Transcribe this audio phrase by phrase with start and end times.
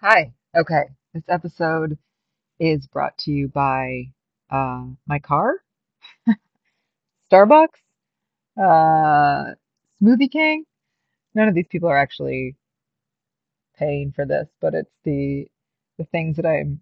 [0.00, 0.32] Hi.
[0.56, 0.84] Okay.
[1.12, 1.98] This episode
[2.60, 4.12] is brought to you by
[4.48, 5.54] uh, my car,
[7.32, 7.80] Starbucks,
[8.56, 9.54] uh,
[10.00, 10.64] Smoothie King.
[11.34, 12.54] None of these people are actually
[13.76, 15.48] paying for this, but it's the
[15.98, 16.80] the things that I'm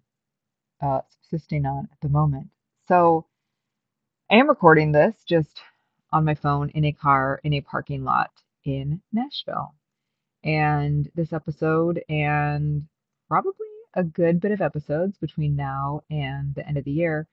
[0.79, 2.49] uh, subsisting on at the moment.
[2.87, 3.25] So
[4.29, 5.59] I am recording this just
[6.11, 8.29] on my phone in a car in a parking lot
[8.63, 9.73] in Nashville.
[10.43, 12.87] And this episode and
[13.27, 17.27] probably a good bit of episodes between now and the end of the year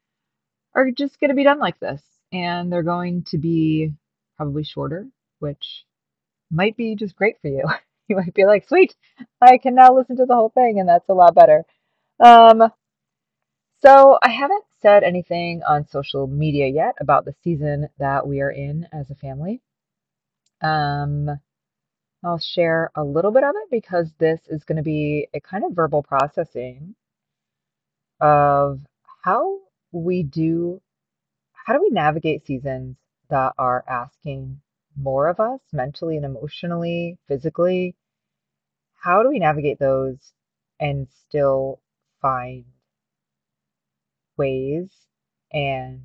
[0.74, 2.02] are just going to be done like this.
[2.32, 3.92] And they're going to be
[4.36, 5.06] probably shorter,
[5.38, 5.84] which
[6.50, 7.64] might be just great for you.
[8.06, 8.94] You might be like, sweet,
[9.40, 11.64] I can now listen to the whole thing, and that's a lot better.
[12.20, 12.70] Um,
[13.80, 18.50] so I haven't said anything on social media yet about the season that we are
[18.50, 19.62] in as a family.
[20.60, 21.40] Um,
[22.24, 25.62] I'll share a little bit of it because this is going to be a kind
[25.62, 26.94] of verbal processing
[28.18, 28.80] of
[29.22, 29.58] how
[29.92, 30.80] we do,
[31.52, 32.96] how do we navigate seasons
[33.28, 34.60] that are asking
[34.96, 37.94] more of us mentally and emotionally, physically?
[38.94, 40.32] How do we navigate those
[40.80, 41.80] and still
[42.22, 42.64] find
[44.38, 44.88] ways
[45.52, 46.04] and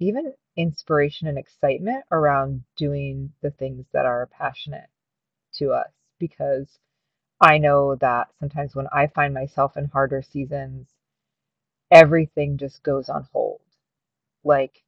[0.00, 4.88] even inspiration and excitement around doing the things that are passionate
[5.58, 5.90] to us?
[6.18, 6.78] Because
[7.40, 10.88] I know that sometimes when I find myself in harder seasons,
[11.90, 13.60] everything just goes on hold.
[14.44, 14.82] Like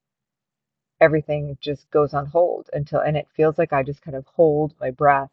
[1.00, 4.75] everything just goes on hold until, and it feels like I just kind of hold
[4.80, 5.30] my breath,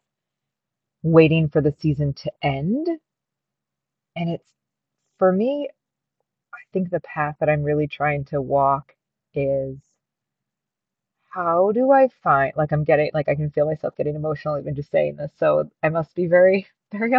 [1.03, 2.87] waiting for the season to end.
[4.15, 4.49] And it's
[5.17, 5.69] for me,
[6.53, 8.93] I think the path that I'm really trying to walk
[9.33, 9.77] is
[11.35, 14.75] how do I find, like, I'm getting, like, I can feel myself getting emotional even
[14.75, 15.31] just saying this.
[15.37, 17.13] So I must be very, very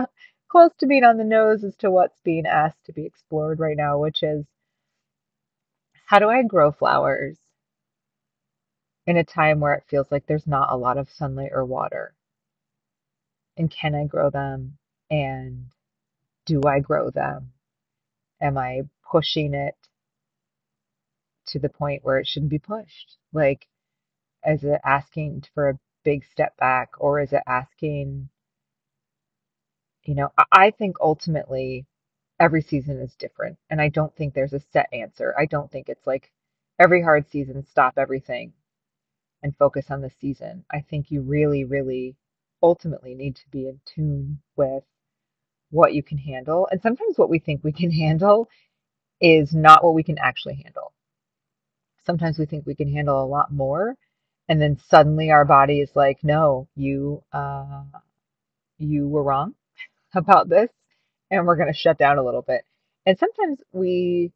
[0.48, 3.76] close to being on the nose as to what's being asked to be explored right
[3.76, 4.46] now, which is
[6.06, 7.38] how do I grow flowers
[9.06, 12.14] in a time where it feels like there's not a lot of sunlight or water?
[13.58, 14.78] And can I grow them?
[15.10, 15.66] And
[16.46, 17.52] do I grow them?
[18.40, 19.76] Am I pushing it
[21.48, 23.16] to the point where it shouldn't be pushed?
[23.32, 23.66] Like,
[24.46, 28.28] is it asking for a big step back or is it asking,
[30.04, 31.86] you know, I think ultimately
[32.40, 33.58] every season is different.
[33.70, 35.34] And I don't think there's a set answer.
[35.38, 36.30] I don't think it's like
[36.78, 38.52] every hard season, stop everything
[39.42, 40.64] and focus on the season.
[40.70, 42.16] I think you really, really
[42.62, 44.84] ultimately need to be in tune with
[45.70, 46.68] what you can handle.
[46.70, 48.48] And sometimes what we think we can handle
[49.20, 50.92] is not what we can actually handle.
[52.06, 53.96] Sometimes we think we can handle a lot more.
[54.48, 57.84] And then suddenly our body is like, no, you, uh,
[58.78, 59.54] you were wrong
[60.14, 60.70] about this
[61.30, 62.62] and we're going to shut down a little bit.
[63.06, 64.32] And sometimes we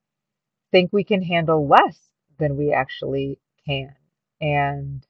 [0.71, 1.99] think we can handle less
[2.39, 3.95] than we actually can.
[4.41, 5.07] And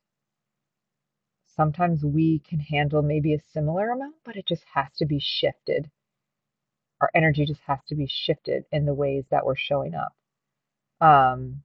[1.56, 5.90] sometimes we can handle maybe a similar amount, but it just has to be shifted.
[7.00, 10.14] Our energy just has to be shifted in the ways that we're showing up.
[11.06, 11.62] Um,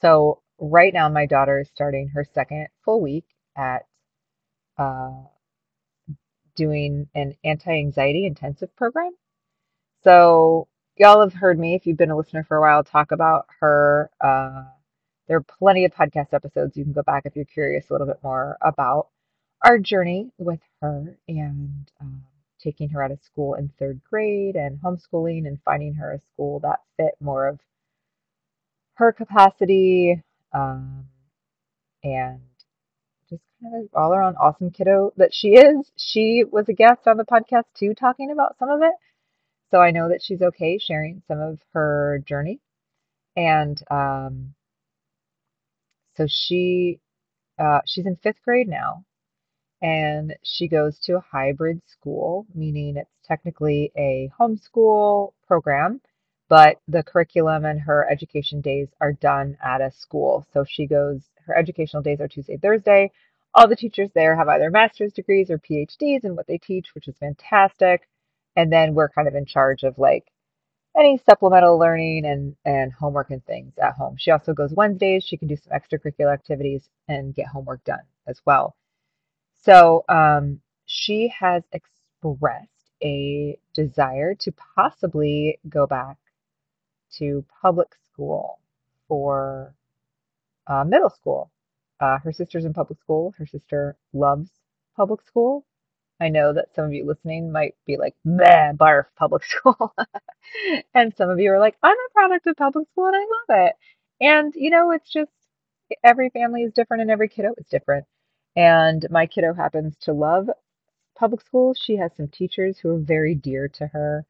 [0.00, 3.26] so right now, my daughter is starting her second full week
[3.56, 3.86] at
[4.78, 5.22] uh,
[6.56, 9.12] doing an anti-anxiety intensive program.
[10.02, 13.46] So y'all have heard me, if you've been a listener for a while, talk about
[13.60, 14.10] her.
[14.20, 14.64] Uh,
[15.26, 18.06] there are plenty of podcast episodes you can go back if you're curious a little
[18.06, 19.08] bit more about
[19.64, 22.22] our journey with her and um,
[22.60, 26.60] taking her out of school in third grade and homeschooling and finding her a school
[26.60, 27.58] that fit more of
[28.94, 30.22] her capacity
[30.54, 31.06] um,
[32.04, 32.40] and
[33.30, 35.90] just kind of all around awesome kiddo that she is.
[35.96, 38.94] She was a guest on the podcast too, talking about some of it.
[39.70, 42.60] So I know that she's okay sharing some of her journey.
[43.36, 44.54] And um,
[46.16, 47.00] so she
[47.58, 49.04] uh, she's in fifth grade now,
[49.82, 56.00] and she goes to a hybrid school, meaning it's technically a homeschool program,
[56.48, 60.46] but the curriculum and her education days are done at a school.
[60.52, 63.10] So she goes, her educational days are Tuesday, Thursday.
[63.54, 67.08] All the teachers there have either master's degrees or PhDs in what they teach, which
[67.08, 68.08] is fantastic.
[68.56, 70.24] And then we're kind of in charge of like
[70.96, 74.16] any supplemental learning and, and homework and things at home.
[74.18, 75.24] She also goes Wednesdays.
[75.24, 78.76] She can do some extracurricular activities and get homework done as well.
[79.62, 82.68] So um, she has expressed
[83.02, 86.16] a desire to possibly go back
[87.18, 88.60] to public school
[89.08, 89.74] for
[90.66, 91.50] uh, middle school.
[92.00, 93.34] Uh, her sister's in public school.
[93.38, 94.50] Her sister loves
[94.96, 95.64] public school.
[96.20, 99.94] I know that some of you listening might be like, meh, barf, public school.
[100.94, 103.68] And some of you are like, I'm a product of public school and I love
[103.68, 103.76] it.
[104.20, 105.30] And, you know, it's just
[106.04, 108.06] every family is different and every kiddo is different.
[108.56, 110.48] And my kiddo happens to love
[111.18, 111.74] public school.
[111.74, 114.26] She has some teachers who are very dear to her.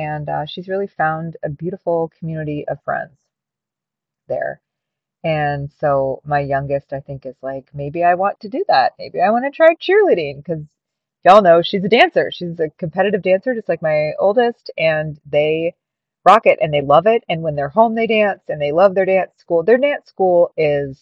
[0.00, 3.12] And uh, she's really found a beautiful community of friends
[4.28, 4.62] there.
[5.22, 8.94] And so my youngest, I think, is like, maybe I want to do that.
[8.98, 10.64] Maybe I want to try cheerleading because
[11.22, 12.30] y'all know she's a dancer.
[12.32, 15.74] She's a competitive dancer, just like my oldest, and they
[16.24, 17.22] rock it and they love it.
[17.28, 19.62] And when they're home, they dance and they love their dance school.
[19.62, 20.98] Their dance school is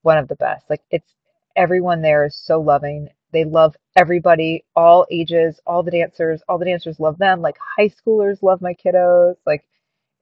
[0.00, 0.64] one of the best.
[0.70, 1.12] Like it's
[1.54, 3.10] everyone there is so loving.
[3.32, 6.42] They love everybody, all ages, all the dancers.
[6.48, 7.40] All the dancers love them.
[7.40, 9.36] Like high schoolers love my kiddos.
[9.46, 9.64] Like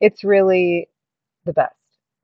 [0.00, 0.88] it's really
[1.44, 1.74] the best.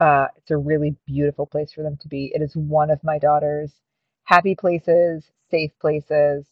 [0.00, 2.32] Uh, it's a really beautiful place for them to be.
[2.34, 3.72] It is one of my daughter's
[4.24, 6.46] happy places, safe places,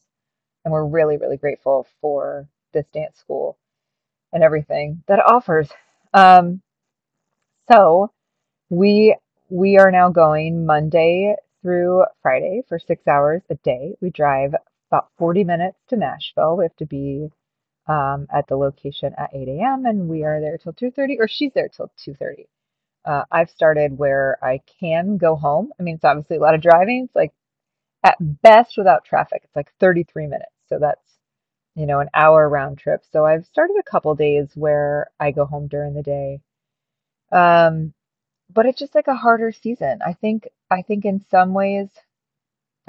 [0.64, 3.58] and we're really, really grateful for this dance school
[4.32, 5.70] and everything that it offers.
[6.14, 6.62] Um,
[7.70, 8.10] so
[8.70, 9.16] we
[9.50, 13.96] we are now going Monday through Friday for six hours a day.
[14.02, 14.54] We drive
[14.92, 16.58] about 40 minutes to Nashville.
[16.58, 17.30] We have to be
[17.88, 19.86] um, at the location at 8 a.m.
[19.86, 22.46] and we are there till 2:30, or she's there till 2:30.
[23.06, 25.72] Uh, I've started where I can go home.
[25.80, 27.04] I mean, it's obviously a lot of driving.
[27.06, 27.32] It's like
[28.04, 30.52] at best without traffic, it's like 33 minutes.
[30.68, 31.02] So that's,
[31.76, 33.02] you know, an hour round trip.
[33.12, 36.40] So I've started a couple days where I go home during the day.
[37.32, 37.94] Um,
[38.52, 40.00] but it's just like a harder season.
[40.06, 41.88] I think I think in some ways,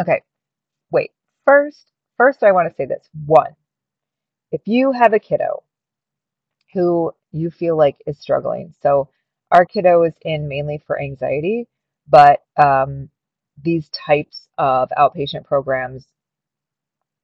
[0.01, 0.21] okay,
[0.91, 1.11] wait.
[1.45, 3.07] First, first I want to say this.
[3.25, 3.55] One,
[4.51, 5.63] if you have a kiddo
[6.73, 8.73] who you feel like is struggling.
[8.81, 9.09] So
[9.51, 11.67] our kiddo is in mainly for anxiety,
[12.07, 13.09] but um,
[13.63, 16.05] these types of outpatient programs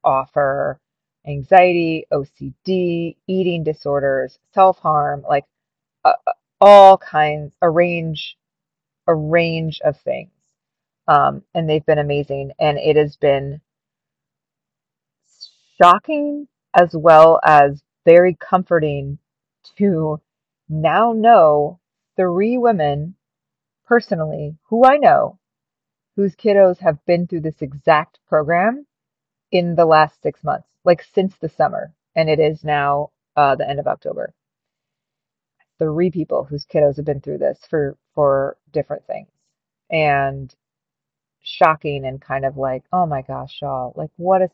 [0.04, 0.80] offer
[1.28, 5.46] anxiety, OCD, eating disorders, self harm, like
[6.06, 6.14] uh,
[6.62, 8.38] all kinds, a range,
[9.08, 10.32] a range of things.
[11.12, 12.54] Um, and they've been amazing.
[12.58, 13.60] And it has been
[15.78, 19.18] shocking as well as very comforting
[19.78, 20.22] to
[20.70, 21.80] now know
[22.16, 23.16] three women
[23.86, 25.38] personally who I know
[26.16, 28.86] whose kiddos have been through this exact program
[29.52, 31.94] in the last six months, like since the summer.
[32.16, 34.34] And it is now uh, the end of October.
[35.78, 39.30] Three people whose kiddos have been through this for for different things,
[39.90, 40.54] and
[41.58, 44.50] shocking and kind of like, oh my gosh, y'all, like what is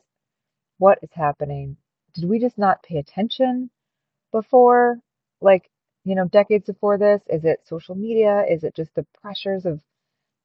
[0.78, 1.76] what is happening?
[2.14, 3.70] Did we just not pay attention
[4.32, 5.00] before?
[5.40, 5.70] Like,
[6.04, 7.20] you know, decades before this?
[7.28, 8.44] Is it social media?
[8.48, 9.80] Is it just the pressures of,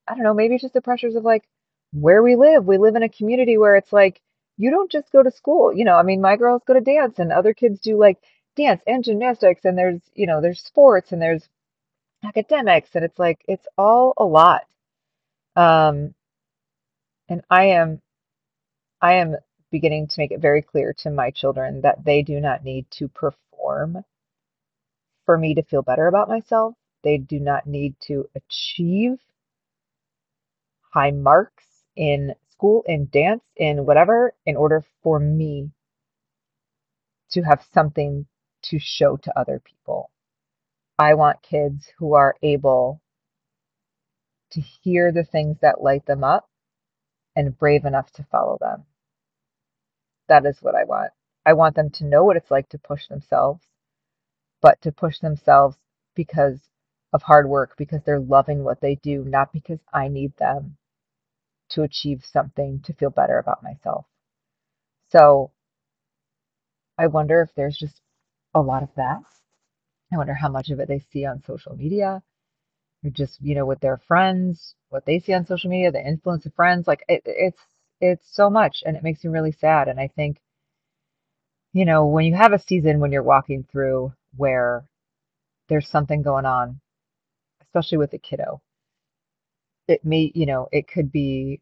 [0.08, 1.44] I don't know, maybe it's just the pressures of like
[1.94, 2.66] where we live.
[2.66, 4.22] We live in a community where it's like,
[4.58, 5.74] you don't just go to school.
[5.74, 8.18] You know, I mean, my girls go to dance and other kids do like
[8.56, 11.48] dance and gymnastics and there's, you know, there's sports and there's
[12.24, 14.62] academics and it's like, it's all a lot.
[15.56, 16.14] Um,
[17.30, 18.02] and I am,
[19.02, 19.36] I am
[19.72, 23.08] beginning to make it very clear to my children that they do not need to
[23.08, 24.04] perform
[25.25, 26.75] for me to feel better about myself.
[27.04, 29.18] They do not need to achieve
[30.94, 31.66] high marks
[31.96, 35.72] in school, in dance, in whatever, in order for me
[37.31, 38.25] to have something
[38.63, 40.12] to show to other people.
[41.00, 43.01] I want kids who are able
[44.51, 46.48] to hear the things that light them up
[47.36, 48.86] and brave enough to follow them.
[50.28, 51.12] That is what I want.
[51.46, 53.63] I want them to know what it's like to push themselves,
[54.62, 55.78] but to push themselves
[56.16, 56.60] because
[57.12, 60.78] of hard work, because they're loving what they do, not because I need them
[61.70, 64.06] to achieve something to feel better about myself.
[65.10, 65.52] So
[66.98, 68.02] I wonder if there's just
[68.54, 69.22] a lot of that.
[70.12, 72.22] I wonder how much of it they see on social media
[73.03, 76.45] or just, you know, with their friends, what they see on social media, the influence
[76.45, 76.88] of friends.
[76.88, 77.62] Like it, it's
[78.01, 79.88] it's so much and it makes me really sad.
[79.88, 80.39] And I think,
[81.74, 84.86] you know, when you have a season when you're walking through where
[85.69, 86.79] there's something going on,
[87.62, 88.62] especially with a kiddo,
[89.88, 91.62] it may, you know, it could be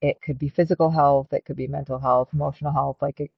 [0.00, 3.30] it could be physical health, it could be mental health, emotional health, like it,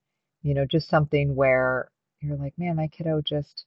[0.42, 1.90] you know, just something where
[2.21, 3.64] you're like, man, my kiddo just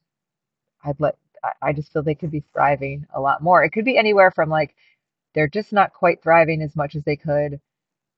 [0.83, 1.17] I'd let
[1.61, 3.63] I just feel they could be thriving a lot more.
[3.63, 4.75] It could be anywhere from like
[5.35, 7.59] they're just not quite thriving as much as they could,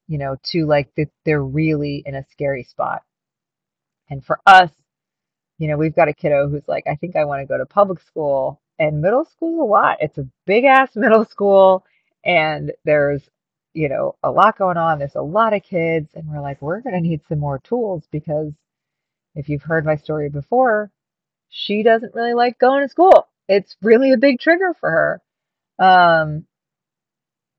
[0.08, 0.90] you know, to like
[1.26, 3.04] they're really in a scary spot.
[4.10, 4.72] And for us,
[5.58, 7.66] you know, we've got a kiddo who's like, I think I want to go to
[7.66, 9.68] public school and middle school.
[9.68, 9.98] What?
[10.02, 11.86] It's a big ass middle school,
[12.24, 13.30] and there's
[13.76, 14.98] you know, a lot going on.
[14.98, 18.06] There's a lot of kids, and we're like, we're going to need some more tools
[18.10, 18.54] because
[19.36, 20.90] if you've heard my story before,
[21.58, 23.30] she doesn't really like going to school.
[23.48, 25.22] It's really a big trigger for her.
[25.80, 26.46] Um,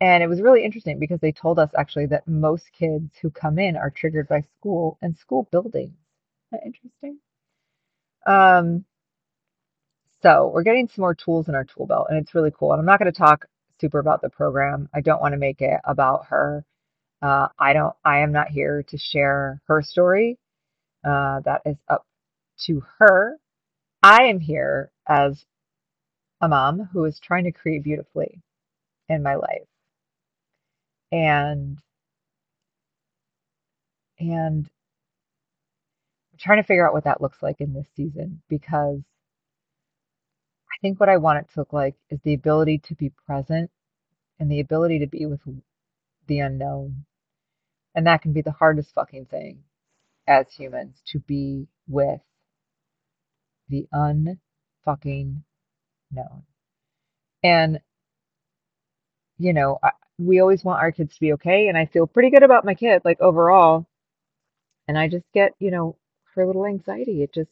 [0.02, 3.58] and it was really interesting because they told us actually that most kids who come
[3.58, 5.94] in are triggered by school and school buildings.
[6.52, 7.18] That interesting?
[8.26, 8.84] Um,
[10.22, 12.72] so we're getting some more tools in our tool belt, and it's really cool.
[12.72, 13.46] And I'm not going to talk
[13.80, 14.90] super about the program.
[14.94, 16.66] I don't want to make it about her.
[17.22, 17.94] Uh, I don't.
[18.04, 20.38] I am not here to share her story.
[21.02, 22.04] Uh, that is up
[22.66, 23.38] to her.
[24.06, 25.44] I am here as
[26.40, 28.40] a mom who is trying to create beautifully
[29.08, 29.66] in my life,
[31.10, 31.78] and
[34.20, 34.70] and
[36.32, 39.00] I'm trying to figure out what that looks like in this season because
[40.70, 43.72] I think what I want it to look like is the ability to be present
[44.38, 45.40] and the ability to be with
[46.28, 47.06] the unknown.
[47.96, 49.64] And that can be the hardest fucking thing
[50.28, 52.20] as humans to be with
[53.68, 55.42] the unfucking
[56.12, 56.42] known.
[57.42, 57.80] And,
[59.38, 61.68] you know, I, we always want our kids to be okay.
[61.68, 63.86] And I feel pretty good about my kid, like overall.
[64.88, 65.96] And I just get, you know,
[66.34, 67.22] her little anxiety.
[67.22, 67.50] It just,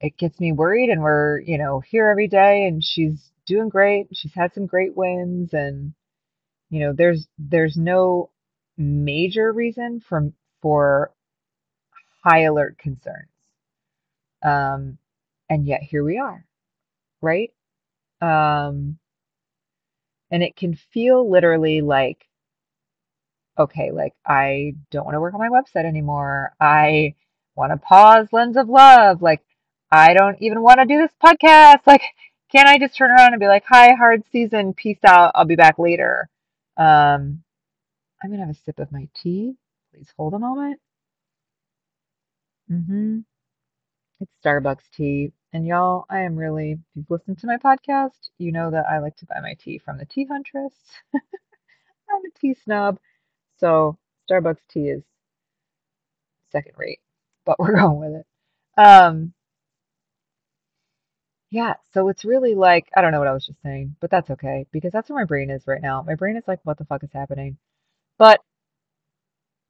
[0.00, 4.08] it gets me worried and we're, you know, here every day and she's doing great.
[4.12, 5.94] She's had some great wins and
[6.70, 8.30] you know, there's there's no
[8.76, 11.12] major reason for for
[12.24, 13.28] high alert concerns.
[14.44, 14.98] Um
[15.48, 16.44] and yet here we are,
[17.22, 17.50] right?
[18.20, 18.98] Um
[20.30, 22.26] and it can feel literally like
[23.58, 26.52] okay, like I don't want to work on my website anymore.
[26.60, 27.14] I
[27.56, 29.22] want to pause Lens of Love.
[29.22, 29.42] Like
[29.90, 31.86] I don't even want to do this podcast.
[31.86, 32.02] Like,
[32.50, 35.56] can I just turn around and be like, hi, hard season, peace out, I'll be
[35.56, 36.28] back later.
[36.76, 37.42] Um,
[38.22, 39.54] I'm gonna have a sip of my tea.
[39.92, 40.80] Please hold a moment.
[42.70, 43.20] Mm-hmm.
[44.20, 45.32] It's Starbucks tea.
[45.52, 48.98] And y'all, I am really, if you've listened to my podcast, you know that I
[48.98, 50.74] like to buy my tea from the Tea Huntress.
[51.14, 51.20] I'm
[52.24, 52.98] a tea snob.
[53.58, 55.04] So Starbucks tea is
[56.50, 57.00] second rate,
[57.44, 58.26] but we're going with it.
[58.80, 59.32] Um,
[61.50, 64.30] yeah, so it's really like, I don't know what I was just saying, but that's
[64.30, 66.02] okay because that's where my brain is right now.
[66.02, 67.58] My brain is like, what the fuck is happening?
[68.18, 68.40] But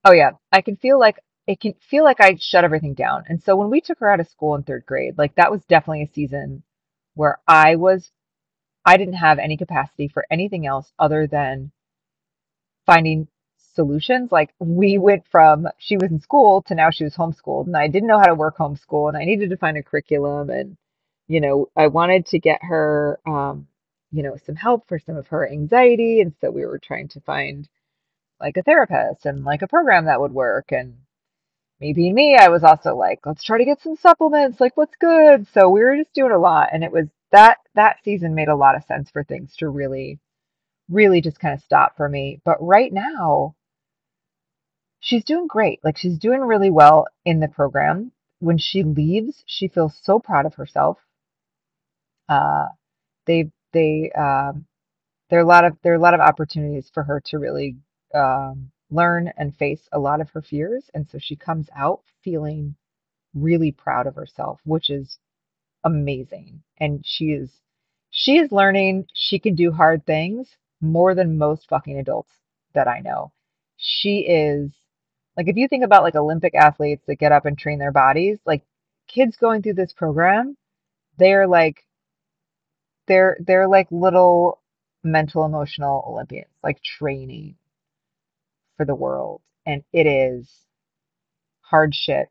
[0.05, 3.25] oh yeah, I can feel like it can feel like I shut everything down.
[3.29, 5.65] And so when we took her out of school in third grade, like that was
[5.65, 6.63] definitely a season
[7.15, 8.11] where I was,
[8.85, 11.71] I didn't have any capacity for anything else other than
[12.87, 13.29] finding
[13.75, 14.33] solutions.
[14.33, 17.89] Like we went from she was in school to now she was homeschooled and I
[17.89, 20.77] didn't know how to work homeschool and I needed to find a curriculum and
[21.27, 23.67] you know, I wanted to get her um,
[24.13, 27.21] you know, some help for some of her anxiety and so we were trying to
[27.21, 27.69] find
[28.41, 30.97] like a therapist and like a program that would work and
[31.93, 35.47] me me, I was also like, let's try to get some supplements, like what's good.
[35.53, 38.57] So we were just doing a lot and it was that that season made a
[38.57, 40.19] lot of sense for things to really
[40.89, 42.41] really just kind of stop for me.
[42.45, 43.55] But right now,
[45.01, 45.81] she's doing great.
[45.83, 48.13] Like she's doing really well in the program.
[48.41, 50.99] When she leaves, she feels so proud of herself.
[52.29, 52.67] Uh,
[53.27, 54.67] they they um,
[55.31, 57.77] there are a lot of there are a lot of opportunities for her to really
[58.15, 62.77] um, learn and face a lot of her fears, and so she comes out feeling
[63.35, 65.19] really proud of herself, which is
[65.85, 66.63] amazing.
[66.79, 67.51] And she is
[68.11, 70.49] she is learning she can do hard things
[70.81, 72.31] more than most fucking adults
[72.75, 73.33] that I know.
[73.77, 74.71] She is
[75.37, 78.39] like if you think about like Olympic athletes that get up and train their bodies,
[78.47, 78.63] like
[79.09, 80.57] kids going through this program,
[81.19, 81.85] they're like
[83.09, 84.61] they're they're like little
[85.03, 87.57] mental emotional Olympians, like training
[88.77, 89.43] for the world.
[89.67, 90.51] And it is
[91.61, 92.29] hard shit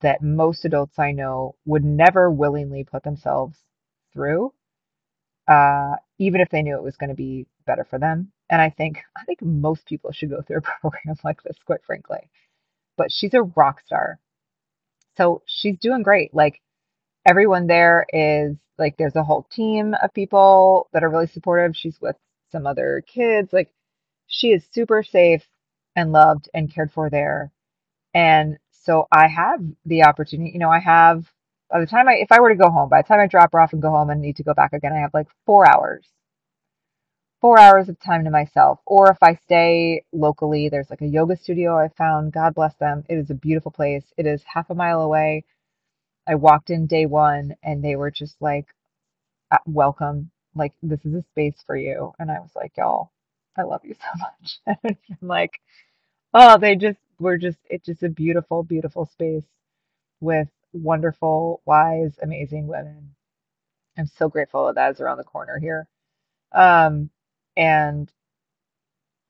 [0.00, 3.58] that most adults I know would never willingly put themselves
[4.12, 4.52] through,
[5.48, 8.32] uh, even if they knew it was going to be better for them.
[8.50, 11.84] And I think I think most people should go through a program like this, quite
[11.86, 12.30] frankly.
[12.96, 14.18] But she's a rock star.
[15.16, 16.34] So she's doing great.
[16.34, 16.60] Like
[17.26, 21.76] everyone there is like there's a whole team of people that are really supportive.
[21.76, 22.16] She's with
[22.50, 23.52] some other kids.
[23.52, 23.70] Like
[24.26, 25.42] she is super safe
[25.96, 27.52] and loved and cared for there.
[28.14, 31.26] And so I have the opportunity, you know, I have
[31.70, 33.52] by the time I if I were to go home, by the time I drop
[33.52, 35.68] her off and go home and need to go back again, I have like four
[35.68, 36.06] hours
[37.42, 38.80] four hours of time to myself.
[38.86, 42.32] Or if I stay locally, there's like a yoga studio I found.
[42.32, 43.04] God bless them.
[43.08, 44.04] It is a beautiful place.
[44.16, 45.44] It is half a mile away.
[46.26, 48.66] I walked in day one and they were just like,
[49.50, 50.30] uh, welcome.
[50.54, 52.12] Like, this is a space for you.
[52.18, 53.10] And I was like, y'all,
[53.56, 54.78] I love you so much.
[55.22, 55.60] I'm like,
[56.34, 59.44] oh, they just, we're just, it's just a beautiful, beautiful space
[60.20, 63.14] with wonderful, wise, amazing women.
[63.98, 65.86] I'm so grateful that that is around the corner here.
[66.52, 67.10] Um,
[67.56, 68.10] and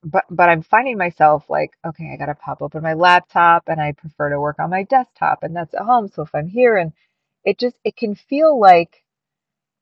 [0.04, 3.92] but but I'm finding myself like, okay, I gotta pop open my laptop and I
[3.92, 6.08] prefer to work on my desktop and that's at home.
[6.08, 6.92] So if I'm here and
[7.44, 9.04] it just it can feel like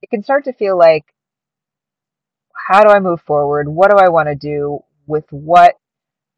[0.03, 1.07] it can start to feel like
[2.69, 3.69] how do I move forward?
[3.69, 4.81] What do I want to do?
[5.07, 5.77] With what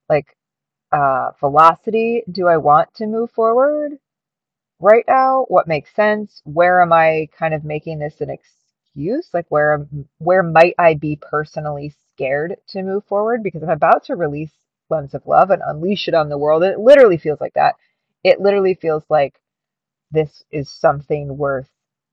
[0.09, 0.37] like
[0.93, 3.99] uh velocity do I want to move forward?
[4.83, 9.29] right now, what makes sense, where am I kind of making this an excuse?
[9.33, 9.87] Like where
[10.19, 13.43] where might I be personally scared to move forward?
[13.43, 14.53] Because I'm about to release
[14.91, 16.63] Lens of Love and unleash it on the world.
[16.65, 17.77] It literally feels like that.
[18.25, 19.41] It literally feels like
[20.11, 21.71] this is something worth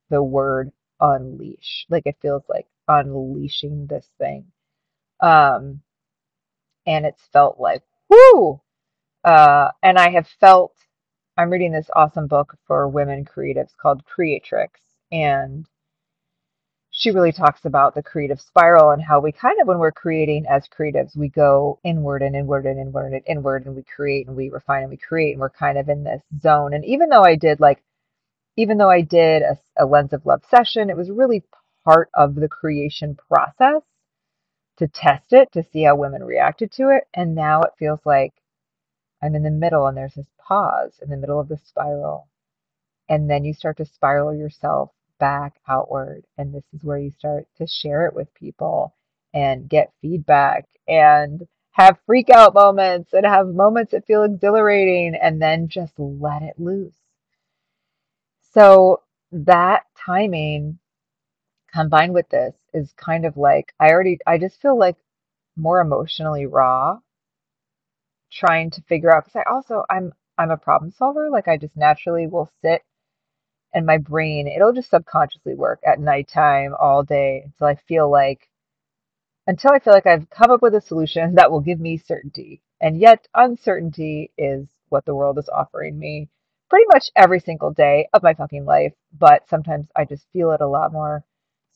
[0.09, 1.85] the word unleash.
[1.89, 4.47] Like it feels like unleashing this thing.
[5.21, 5.81] Um
[6.85, 8.59] and it's felt like whoo.
[9.23, 10.73] Uh and I have felt
[11.37, 15.65] I'm reading this awesome book for women creatives called Creatrix, and
[16.91, 20.45] she really talks about the creative spiral and how we kind of, when we're creating
[20.49, 24.35] as creatives, we go inward and inward and inward and inward, and we create and
[24.35, 26.73] we refine and we create, and we're kind of in this zone.
[26.73, 27.81] And even though I did like,
[28.57, 31.43] even though I did a, a lens of love session, it was really
[31.89, 33.81] part of the creation process
[34.77, 37.05] to test it to see how women reacted to it.
[37.15, 38.33] And now it feels like
[39.23, 42.27] I'm in the middle and there's this pause in the middle of the spiral.
[43.09, 46.25] And then you start to spiral yourself back outward.
[46.37, 48.93] And this is where you start to share it with people
[49.33, 55.41] and get feedback and have freak out moments and have moments that feel exhilarating and
[55.41, 56.93] then just let it loose.
[58.53, 60.78] So that timing
[61.73, 64.97] combined with this is kind of like I already I just feel like
[65.55, 66.99] more emotionally raw
[68.31, 71.29] trying to figure out because I also I'm I'm a problem solver.
[71.29, 72.83] Like I just naturally will sit
[73.73, 78.49] and my brain it'll just subconsciously work at nighttime all day until I feel like
[79.47, 82.61] until I feel like I've come up with a solution that will give me certainty.
[82.81, 86.29] And yet uncertainty is what the world is offering me
[86.69, 90.61] pretty much every single day of my fucking life, but sometimes I just feel it
[90.61, 91.23] a lot more.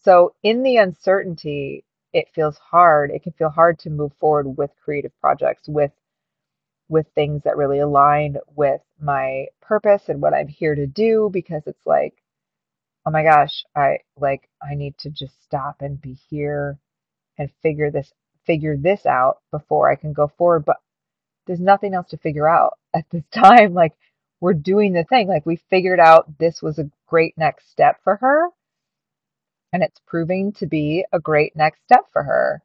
[0.03, 3.11] So in the uncertainty, it feels hard.
[3.11, 5.91] It can feel hard to move forward with creative projects, with
[6.89, 11.63] with things that really align with my purpose and what I'm here to do because
[11.65, 12.13] it's like,
[13.05, 16.77] oh my gosh, I like I need to just stop and be here
[17.37, 18.11] and figure this
[18.45, 20.65] figure this out before I can go forward.
[20.65, 20.77] But
[21.47, 23.73] there's nothing else to figure out at this time.
[23.73, 23.93] Like
[24.41, 25.27] we're doing the thing.
[25.27, 28.49] Like we figured out this was a great next step for her.
[29.73, 32.63] And it's proving to be a great next step for her.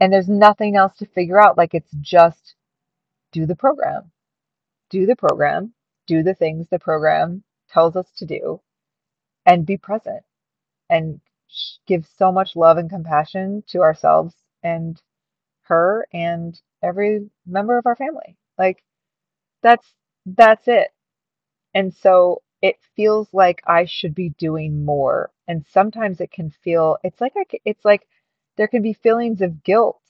[0.00, 1.56] And there's nothing else to figure out.
[1.56, 2.54] Like it's just
[3.32, 4.10] do the program.
[4.90, 5.74] Do the program,
[6.06, 8.60] do the things the program tells us to do,
[9.46, 10.22] and be present
[10.90, 11.20] and
[11.86, 15.00] give so much love and compassion to ourselves and
[15.62, 18.36] her and every member of our family.
[18.58, 18.82] Like
[19.62, 19.86] that's
[20.26, 20.88] that's it.
[21.74, 25.30] And so it feels like I should be doing more.
[25.48, 28.06] And sometimes it can feel it's like I, it's like
[28.56, 30.00] there can be feelings of guilt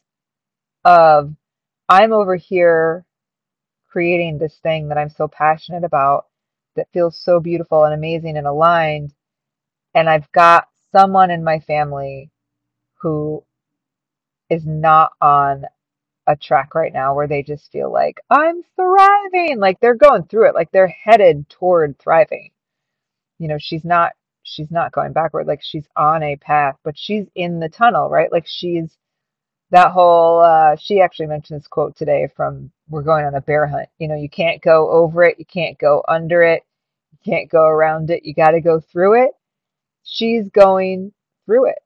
[0.85, 1.35] of
[1.89, 3.05] I'm over here
[3.89, 6.27] creating this thing that I'm so passionate about
[6.77, 9.15] that feels so beautiful and amazing and aligned.
[9.95, 12.31] And I've got someone in my family
[13.01, 13.45] who
[14.51, 15.65] is not on
[16.27, 19.59] a track right now where they just feel like I'm thriving.
[19.59, 22.51] Like they're going through it, like they're headed toward thriving.
[23.39, 24.13] You know, she's not
[24.49, 28.33] she's not going backward, like she's on a path, but she's in the tunnel, right?
[28.33, 28.97] Like she's
[29.71, 33.67] that whole uh, she actually mentioned this quote today from we're going on a bear
[33.67, 33.89] hunt.
[33.99, 36.63] You know you can't go over it you can't go under it
[37.13, 39.33] you can't go around it you got to go through it.
[40.05, 41.13] She's going
[41.47, 41.79] through it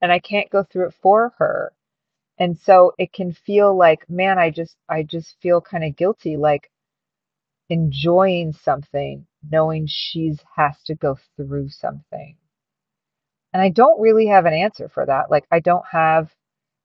[0.00, 1.72] and i can't go through it for her.
[2.38, 6.36] And so it can feel like man i just i just feel kind of guilty
[6.36, 6.70] like
[7.70, 12.36] enjoying something knowing she's has to go through something
[13.52, 16.30] and i don't really have an answer for that like i don't have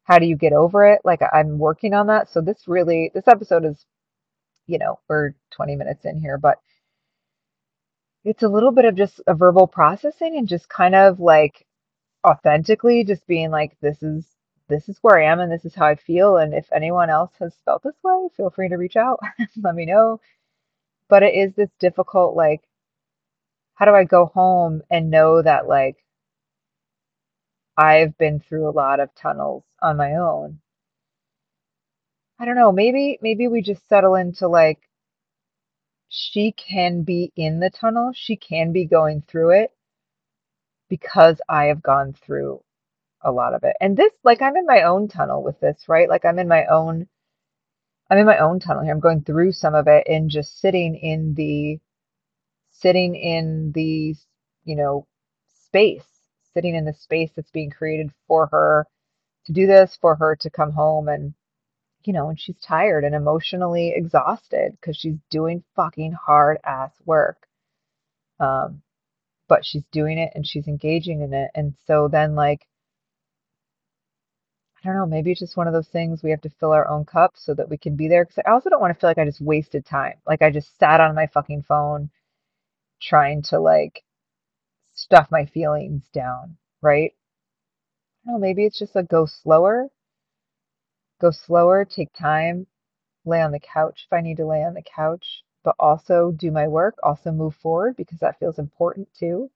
[0.03, 1.01] how do you get over it?
[1.03, 2.29] Like I'm working on that.
[2.29, 3.85] So this really, this episode is,
[4.67, 6.57] you know, we're 20 minutes in here, but
[8.23, 11.65] it's a little bit of just a verbal processing and just kind of like
[12.27, 14.25] authentically just being like, this is,
[14.69, 16.37] this is where I am and this is how I feel.
[16.37, 19.19] And if anyone else has felt this way, feel free to reach out.
[19.63, 20.19] Let me know.
[21.11, 22.61] But it is this difficult, like,
[23.75, 25.97] how do I go home and know that like
[27.77, 30.61] I've been through a lot of tunnels on my own
[32.39, 34.79] I don't know, maybe maybe we just settle into like
[36.09, 39.71] she can be in the tunnel, she can be going through it
[40.89, 42.63] because I have gone through
[43.21, 43.75] a lot of it.
[43.81, 46.09] And this like I'm in my own tunnel with this, right?
[46.09, 47.07] Like I'm in my own
[48.11, 48.91] I'm in my own tunnel here.
[48.93, 51.79] I'm going through some of it and just sitting in the
[52.71, 54.15] sitting in the,
[54.65, 55.07] you know,
[55.65, 56.03] space,
[56.53, 58.85] sitting in the space that's being created for her
[59.45, 61.33] to do this, for her to come home and,
[62.03, 67.47] you know, and she's tired and emotionally exhausted because she's doing fucking hard ass work.
[68.41, 68.81] Um,
[69.47, 71.51] but she's doing it and she's engaging in it.
[71.55, 72.67] And so then, like,
[74.83, 76.87] I don't know, maybe it's just one of those things we have to fill our
[76.87, 78.25] own cup so that we can be there.
[78.25, 80.15] Because I also don't want to feel like I just wasted time.
[80.27, 82.09] Like I just sat on my fucking phone
[83.01, 84.03] trying to like
[84.93, 87.13] stuff my feelings down, right?
[88.27, 89.89] I know, maybe it's just a go slower,
[91.21, 92.67] go slower, take time,
[93.25, 96.51] lay on the couch if I need to lay on the couch, but also do
[96.51, 99.51] my work, also move forward because that feels important too.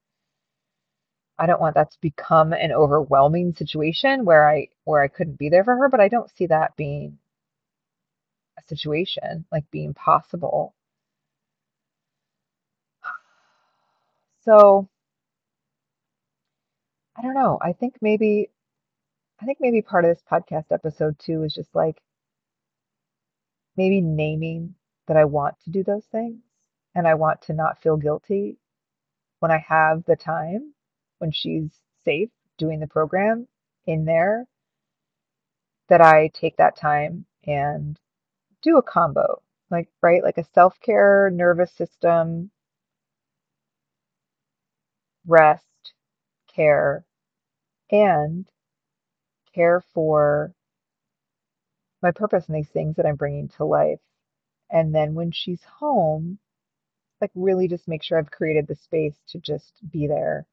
[1.38, 5.50] I don't want that to become an overwhelming situation where I where I couldn't be
[5.50, 7.20] there for her, but I don't see that being
[8.58, 10.74] a situation like being possible.
[14.44, 14.90] So
[17.18, 17.58] I don't know.
[17.62, 18.52] I think maybe
[19.42, 22.02] I think maybe part of this podcast episode too is just like
[23.78, 24.76] maybe naming
[25.08, 26.44] that I want to do those things
[26.94, 28.60] and I want to not feel guilty
[29.40, 30.75] when I have the time
[31.20, 31.72] when she's
[32.04, 33.48] safe doing the program
[33.86, 34.46] in there,
[35.90, 38.00] that I take that time and
[38.62, 40.24] do a combo, like, right?
[40.24, 42.52] Like a self care, nervous system,
[45.28, 45.94] rest,
[46.54, 47.06] care,
[47.92, 48.46] and
[49.54, 50.54] care for
[52.02, 54.00] my purpose and these things that I'm bringing to life.
[54.70, 56.40] And then when she's home,
[57.22, 60.46] like really just make sure I've created the space to just be there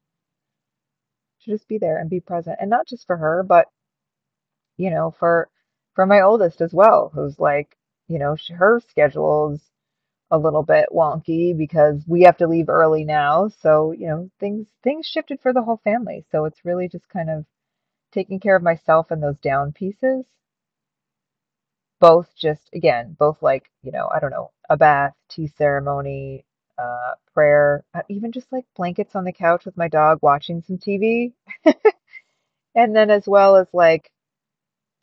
[1.43, 3.69] to just be there and be present and not just for her but
[4.77, 5.49] you know for
[5.95, 7.77] for my oldest as well who's like
[8.09, 9.61] you know her schedule's
[10.31, 14.67] a little bit wonky because we have to leave early now so you know things
[14.83, 16.25] things shifted for the whole family.
[16.33, 17.45] So it's really just kind of
[18.13, 20.25] taking care of myself and those down pieces.
[22.01, 26.45] Both just again both like you know i don't know a bath tea ceremony
[26.79, 30.79] uh, prayer, uh, even just like blankets on the couch with my dog watching some
[30.79, 31.33] TV.
[32.75, 34.11] and then as well as like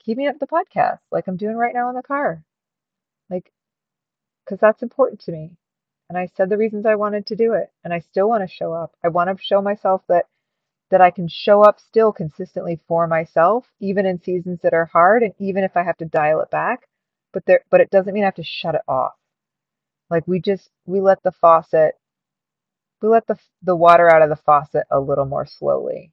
[0.03, 2.43] keeping up the podcast like I'm doing right now in the car.
[3.29, 3.51] Like,
[4.45, 5.51] because that's important to me.
[6.10, 7.71] And I said the reasons I wanted to do it.
[7.84, 8.95] And I still want to show up.
[9.03, 10.25] I want to show myself that
[10.89, 15.21] that I can show up still consistently for myself, even in seasons that are hard
[15.21, 16.88] and even if I have to dial it back.
[17.32, 19.13] But there but it doesn't mean I have to shut it off.
[20.10, 21.95] Like we just we let the faucet
[23.02, 26.12] we let the the water out of the faucet a little more slowly.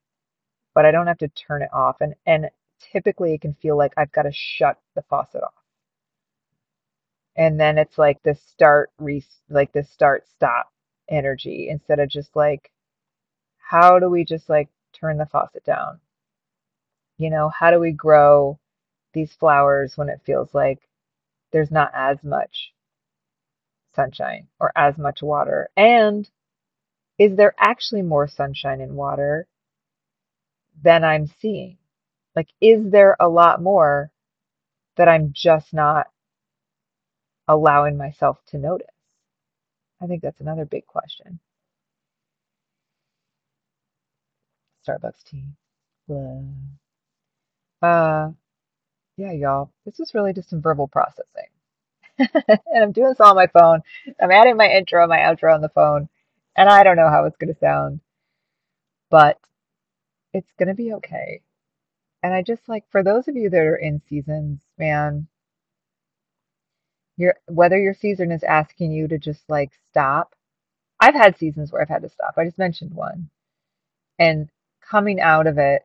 [0.75, 3.95] But I don't have to turn it off and and typically it can feel like
[3.97, 5.55] I've got to shut the faucet off.
[7.37, 10.71] And then it's like this start re like this start stop
[11.09, 12.71] energy instead of just like
[13.59, 16.01] how do we just like turn the faucet down?
[17.19, 18.59] You know, how do we grow
[19.15, 20.81] these flowers when it feels like
[21.53, 22.73] there's not as much
[23.97, 25.71] sunshine or as much water?
[25.77, 26.31] And
[27.19, 29.49] is there actually more sunshine and water
[30.83, 31.79] than I'm seeing?
[32.37, 34.13] Like, is there a lot more
[34.97, 36.09] that I'm just not
[37.49, 38.89] allowing myself to notice?
[40.01, 41.41] I think that's another big question.
[44.87, 45.49] Starbucks tea.
[47.83, 48.31] Uh,
[49.17, 49.71] yeah, y'all.
[49.85, 51.49] This is really just some verbal processing.
[52.19, 53.83] and I'm doing this on my phone.
[54.21, 56.09] I'm adding my intro, my outro on the phone,
[56.57, 58.01] and I don't know how it's going to sound,
[59.11, 59.39] but
[60.33, 61.43] it's going to be okay.
[62.23, 65.29] And I just like for those of you that are in seasons, man,
[67.17, 70.35] your whether your season is asking you to just like stop.
[71.01, 72.35] I've had seasons where I've had to stop.
[72.37, 73.31] I just mentioned one.
[74.19, 74.49] And
[74.81, 75.83] coming out of it,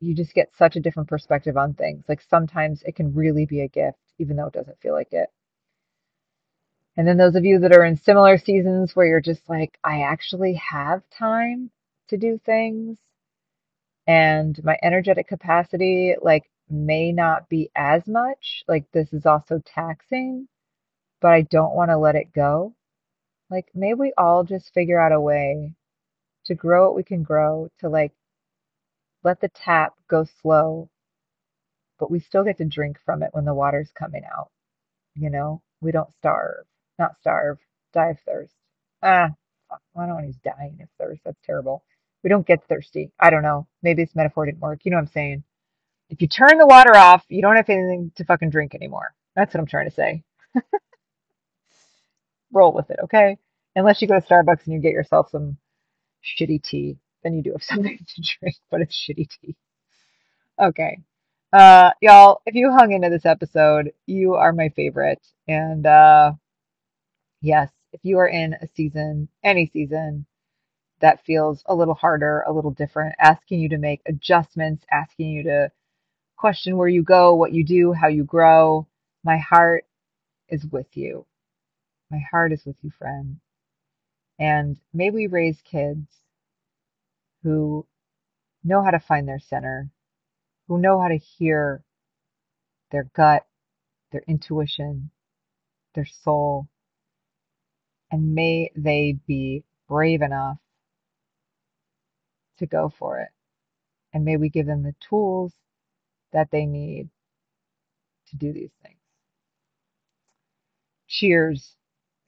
[0.00, 2.04] you just get such a different perspective on things.
[2.08, 5.28] Like sometimes it can really be a gift even though it doesn't feel like it.
[6.96, 10.02] And then those of you that are in similar seasons where you're just like, I
[10.02, 11.70] actually have time
[12.08, 12.98] to do things
[14.06, 18.64] and my energetic capacity like may not be as much.
[18.68, 20.48] Like this is also taxing,
[21.20, 22.74] but I don't want to let it go.
[23.50, 25.74] Like maybe we all just figure out a way
[26.46, 28.12] to grow what we can grow, to like
[29.22, 30.88] let the tap go slow,
[31.98, 34.50] but we still get to drink from it when the water's coming out.
[35.14, 36.64] You know, we don't starve,
[36.98, 37.58] not starve,
[37.92, 38.54] die of thirst.
[39.02, 39.30] Ah,
[39.70, 41.22] I don't want to use dying of thirst.
[41.24, 41.84] That's terrible.
[42.22, 43.12] We don't get thirsty.
[43.18, 43.66] I don't know.
[43.82, 44.80] Maybe this metaphor didn't work.
[44.84, 45.44] You know what I'm saying?
[46.10, 49.14] If you turn the water off, you don't have anything to fucking drink anymore.
[49.36, 50.22] That's what I'm trying to say.
[52.52, 53.38] Roll with it, okay?
[53.76, 55.56] Unless you go to Starbucks and you get yourself some
[56.24, 59.56] shitty tea, then you do have something to drink, but it's shitty tea.
[60.60, 60.98] Okay.
[61.52, 65.26] Uh, y'all, if you hung into this episode, you are my favorite.
[65.48, 66.32] And, uh,
[67.40, 70.26] yes, if you are in a season, any season,
[71.00, 75.42] that feels a little harder, a little different, asking you to make adjustments, asking you
[75.44, 75.72] to
[76.36, 78.86] question where you go, what you do, how you grow,
[79.24, 79.84] my heart
[80.48, 81.26] is with you.
[82.10, 83.40] My heart is with you, friend.
[84.38, 86.06] And may we raise kids
[87.42, 87.86] who
[88.64, 89.88] know how to find their center,
[90.68, 91.82] who know how to hear
[92.90, 93.46] their gut,
[94.12, 95.10] their intuition,
[95.94, 96.68] their soul,
[98.10, 100.58] and may they be brave enough
[102.58, 103.28] to go for it.
[104.12, 105.52] And may we give them the tools
[106.32, 107.08] that they need
[108.28, 108.96] to do these things.
[111.08, 111.76] Cheers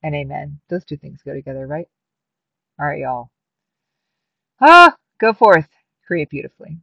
[0.02, 0.60] and amen.
[0.68, 1.88] Those two things go together, right?
[2.78, 3.30] All right, y'all.
[4.60, 5.68] Ah, go forth,
[6.06, 6.78] create beautifully.